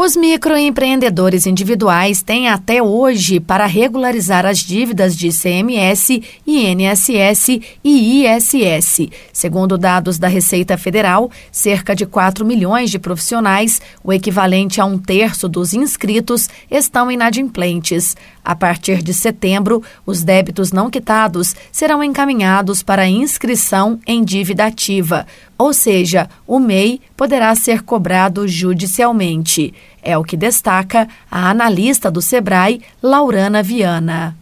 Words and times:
Os 0.00 0.14
microempreendedores 0.14 1.44
individuais 1.44 2.22
têm 2.22 2.48
até 2.48 2.80
hoje 2.80 3.40
para 3.40 3.66
regularizar 3.66 4.46
as 4.46 4.58
dívidas 4.58 5.16
de 5.16 5.30
CMS, 5.32 6.22
INSS 6.46 7.60
e 7.82 8.24
ISS. 8.24 9.08
Segundo 9.32 9.76
dados 9.76 10.16
da 10.16 10.28
Receita 10.28 10.78
Federal, 10.78 11.28
cerca 11.50 11.96
de 11.96 12.06
4 12.06 12.46
milhões 12.46 12.92
de 12.92 12.98
profissionais, 13.00 13.82
o 14.04 14.12
equivalente 14.12 14.80
a 14.80 14.84
um 14.84 14.96
terço 14.96 15.48
dos 15.48 15.74
inscritos, 15.74 16.48
estão 16.70 17.10
inadimplentes. 17.10 18.14
A 18.44 18.54
partir 18.54 19.02
de 19.02 19.12
setembro, 19.12 19.82
os 20.06 20.22
débitos 20.22 20.70
não 20.70 20.88
quitados 20.88 21.56
serão 21.72 22.04
encaminhados 22.04 22.84
para 22.84 23.08
inscrição 23.08 23.98
em 24.06 24.22
dívida 24.22 24.64
ativa, 24.64 25.26
ou 25.58 25.72
seja, 25.72 26.30
o 26.46 26.60
MEI 26.60 27.00
poderá 27.16 27.52
ser 27.56 27.82
cobrado 27.82 28.46
judicialmente. 28.46 29.74
É 30.00 30.16
o 30.16 30.22
que 30.22 30.36
destaca 30.36 31.08
a 31.28 31.50
analista 31.50 32.10
do 32.10 32.22
Sebrae, 32.22 32.80
Laurana 33.02 33.62
Viana. 33.62 34.36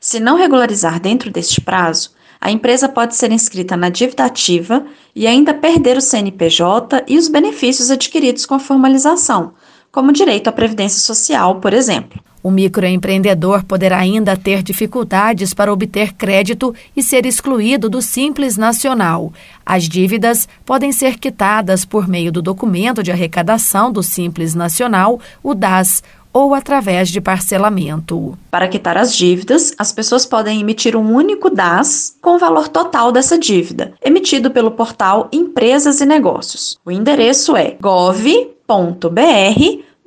Se 0.00 0.20
não 0.20 0.36
regularizar 0.36 1.00
dentro 1.00 1.30
deste 1.30 1.60
prazo, 1.60 2.12
a 2.40 2.50
empresa 2.50 2.88
pode 2.88 3.16
ser 3.16 3.32
inscrita 3.32 3.76
na 3.76 3.90
dívida 3.90 4.24
ativa 4.24 4.86
e 5.14 5.26
ainda 5.26 5.52
perder 5.52 5.98
o 5.98 6.00
CNPJ 6.00 7.04
e 7.06 7.18
os 7.18 7.28
benefícios 7.28 7.90
adquiridos 7.90 8.46
com 8.46 8.54
a 8.54 8.60
formalização, 8.60 9.52
como 9.92 10.12
direito 10.12 10.48
à 10.48 10.52
previdência 10.52 11.00
social, 11.00 11.56
por 11.56 11.74
exemplo. 11.74 12.22
O 12.42 12.50
microempreendedor 12.50 13.64
poderá 13.64 13.98
ainda 13.98 14.36
ter 14.36 14.62
dificuldades 14.62 15.52
para 15.52 15.72
obter 15.72 16.14
crédito 16.14 16.74
e 16.96 17.02
ser 17.02 17.26
excluído 17.26 17.88
do 17.88 18.00
Simples 18.00 18.56
Nacional. 18.56 19.32
As 19.64 19.88
dívidas 19.88 20.48
podem 20.64 20.90
ser 20.90 21.18
quitadas 21.18 21.84
por 21.84 22.08
meio 22.08 22.32
do 22.32 22.40
documento 22.40 23.02
de 23.02 23.12
arrecadação 23.12 23.92
do 23.92 24.02
Simples 24.02 24.54
Nacional, 24.54 25.20
o 25.42 25.54
DAS, 25.54 26.02
ou 26.32 26.54
através 26.54 27.08
de 27.08 27.20
parcelamento. 27.20 28.38
Para 28.50 28.68
quitar 28.68 28.96
as 28.96 29.14
dívidas, 29.14 29.74
as 29.76 29.92
pessoas 29.92 30.24
podem 30.24 30.60
emitir 30.60 30.96
um 30.96 31.12
único 31.12 31.50
DAS 31.50 32.16
com 32.22 32.36
o 32.36 32.38
valor 32.38 32.68
total 32.68 33.10
dessa 33.12 33.38
dívida, 33.38 33.92
emitido 34.02 34.50
pelo 34.50 34.70
portal 34.70 35.28
Empresas 35.32 36.00
e 36.00 36.06
Negócios. 36.06 36.78
O 36.84 36.90
endereço 36.90 37.56
é 37.56 37.76
gov.br 37.80 38.60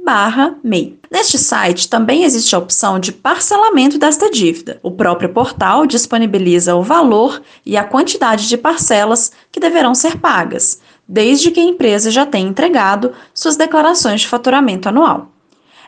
barra 0.03 0.55
MEI. 0.63 0.99
Neste 1.09 1.37
site 1.37 1.87
também 1.87 2.23
existe 2.23 2.53
a 2.53 2.59
opção 2.59 2.99
de 2.99 3.11
parcelamento 3.11 3.97
desta 3.97 4.29
dívida. 4.29 4.79
O 4.83 4.91
próprio 4.91 5.29
portal 5.29 5.85
disponibiliza 5.85 6.75
o 6.75 6.83
valor 6.83 7.41
e 7.65 7.77
a 7.77 7.83
quantidade 7.83 8.49
de 8.49 8.57
parcelas 8.57 9.31
que 9.51 9.59
deverão 9.59 9.95
ser 9.95 10.19
pagas, 10.19 10.81
desde 11.07 11.51
que 11.51 11.59
a 11.59 11.63
empresa 11.63 12.11
já 12.11 12.25
tenha 12.25 12.49
entregado 12.49 13.13
suas 13.33 13.55
declarações 13.55 14.21
de 14.21 14.27
faturamento 14.27 14.89
anual. 14.89 15.31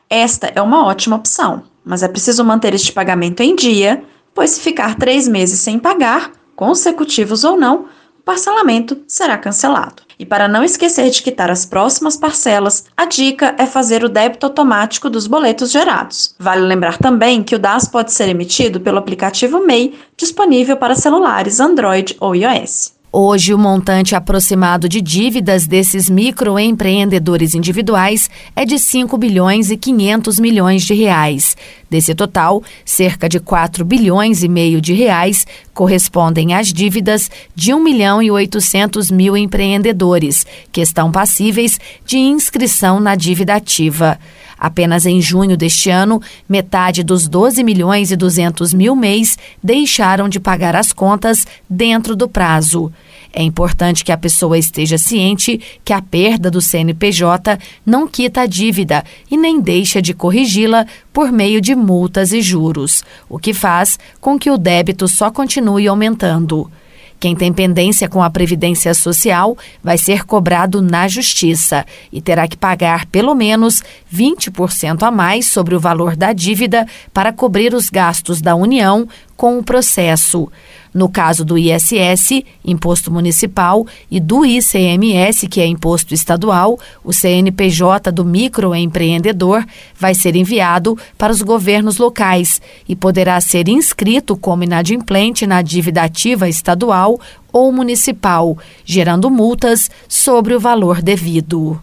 Esta 0.10 0.52
é 0.56 0.62
uma 0.62 0.86
ótima 0.86 1.16
opção, 1.16 1.64
mas 1.84 2.02
é 2.02 2.08
preciso 2.08 2.44
manter 2.44 2.74
este 2.74 2.94
pagamento 2.94 3.42
em 3.42 3.56
dia, 3.56 4.04
pois 4.34 4.52
se 4.52 4.62
ficar 4.62 4.96
três 4.96 5.28
meses 5.28 5.60
sem 5.60 5.78
pagar, 5.78 6.32
consecutivos 6.56 7.44
ou 7.44 7.58
não, 7.58 7.88
parcelamento 8.26 8.98
será 9.08 9.38
cancelado. 9.38 10.04
E 10.18 10.26
para 10.26 10.48
não 10.48 10.64
esquecer 10.64 11.10
de 11.10 11.22
quitar 11.22 11.52
as 11.52 11.66
próximas 11.66 12.18
parcelas, 12.18 12.86
a 12.98 13.06
dica 13.06 13.54
é 13.58 13.66
fazer 13.66 14.04
o 14.04 14.10
débito 14.10 14.46
automático 14.46 15.10
dos 15.10 15.28
boletos 15.28 15.72
gerados. 15.72 16.34
Vale 16.40 16.62
lembrar 16.62 16.98
também 16.98 17.44
que 17.44 17.56
o 17.56 17.60
DAS 17.60 17.88
pode 17.88 18.12
ser 18.12 18.30
emitido 18.30 18.80
pelo 18.80 18.98
aplicativo 18.98 19.66
MEI, 19.66 19.94
disponível 20.18 20.78
para 20.78 20.96
celulares 20.96 21.60
Android 21.60 22.16
ou 22.20 22.36
iOS. 22.36 22.95
Hoje, 23.18 23.54
o 23.54 23.58
montante 23.58 24.14
aproximado 24.14 24.90
de 24.90 25.00
dívidas 25.00 25.66
desses 25.66 26.10
microempreendedores 26.10 27.56
individuais 27.56 28.30
é 28.54 28.66
de 28.66 28.78
5 28.78 29.18
bilhões 29.18 29.72
e 29.72 29.78
500 29.78 30.38
milhões 30.38 30.84
de 30.84 30.94
reais. 30.94 31.56
Desse 31.90 32.14
total, 32.14 32.62
cerca 32.84 33.30
de 33.30 33.40
4 33.40 33.86
bilhões 33.86 34.44
e 34.44 34.50
meio 34.50 34.82
de 34.82 34.94
reais 34.94 35.48
correspondem 35.74 36.54
às 36.54 36.74
dívidas 36.74 37.32
de 37.56 37.74
1 37.74 37.82
milhão 37.82 38.22
e 38.22 38.30
800 38.30 39.10
mil 39.10 39.38
empreendedores, 39.38 40.46
que 40.70 40.82
estão 40.82 41.10
passíveis 41.10 41.80
de 42.06 42.18
inscrição 42.18 43.00
na 43.00 43.16
dívida 43.16 43.56
ativa. 43.56 44.20
Apenas 44.66 45.06
em 45.06 45.22
junho 45.22 45.56
deste 45.56 45.92
ano, 45.92 46.20
metade 46.50 47.04
dos 47.04 47.28
12 47.28 47.64
milhões 47.64 48.10
e 48.10 48.16
200 48.16 48.74
mil 48.74 48.96
mês 48.96 49.38
deixaram 49.64 50.28
de 50.28 50.40
pagar 50.40 50.76
as 50.76 50.92
contas 50.92 51.46
dentro 51.70 52.16
do 52.16 52.28
prazo. 52.28 52.92
É 53.32 53.44
importante 53.44 54.04
que 54.04 54.12
a 54.12 54.18
pessoa 54.18 54.58
esteja 54.58 54.98
ciente 54.98 55.62
que 55.86 55.94
a 55.94 56.02
perda 56.02 56.50
do 56.50 56.60
CNPJ 56.60 57.60
não 57.86 58.08
quita 58.08 58.42
a 58.42 58.48
dívida 58.48 59.04
e 59.30 59.38
nem 59.38 59.62
deixa 59.62 60.02
de 60.02 60.16
corrigi-la 60.16 60.88
por 61.14 61.32
meio 61.32 61.62
de 61.62 61.76
multas 61.76 62.34
e 62.34 62.42
juros, 62.42 63.04
o 63.30 63.38
que 63.38 63.54
faz 63.54 64.00
com 64.20 64.40
que 64.40 64.50
o 64.50 64.58
débito 64.58 65.08
só 65.08 65.30
continue 65.30 65.88
aumentando. 65.88 66.72
Quem 67.20 67.36
tem 67.36 67.52
pendência 67.52 68.10
com 68.10 68.22
a 68.22 68.30
Previdência 68.30 68.94
Social 68.94 69.58
vai 69.84 69.98
ser 69.98 70.26
cobrado 70.26 70.82
na 70.82 71.08
Justiça 71.08 71.86
e 72.12 72.22
terá 72.22 72.48
que 72.48 72.58
pagar 72.58 73.06
pelo 73.08 73.34
menos 73.34 73.82
20% 74.14 75.04
a 75.04 75.12
mais 75.12 75.48
sobre 75.48 75.76
o 75.76 75.80
valor 75.80 76.16
da 76.16 76.34
dívida 76.34 76.86
para 77.14 77.34
cobrir 77.34 77.74
os 77.74 77.90
gastos 77.90 78.42
da 78.42 78.56
União 78.56 79.08
com 79.36 79.58
o 79.58 79.64
processo. 79.64 80.50
No 80.96 81.10
caso 81.10 81.44
do 81.44 81.58
ISS, 81.58 82.42
Imposto 82.64 83.12
Municipal, 83.12 83.86
e 84.10 84.18
do 84.18 84.46
ICMS, 84.46 85.46
que 85.50 85.60
é 85.60 85.68
Imposto 85.68 86.14
Estadual, 86.14 86.80
o 87.04 87.12
CNPJ 87.12 88.14
do 88.14 88.24
microempreendedor 88.24 89.66
vai 90.00 90.16
ser 90.16 90.38
enviado 90.38 90.98
para 91.18 91.34
os 91.34 91.42
governos 91.42 91.98
locais 91.98 92.62
e 92.88 92.96
poderá 92.96 93.42
ser 93.42 93.68
inscrito 93.68 94.38
como 94.38 94.64
inadimplente 94.64 95.46
na 95.46 95.62
dívida 95.62 96.02
ativa 96.02 96.48
estadual 96.48 97.20
ou 97.52 97.74
municipal, 97.74 98.58
gerando 98.86 99.30
multas 99.30 99.92
sobre 100.08 100.56
o 100.56 100.62
valor 100.62 101.02
devido. 101.02 101.78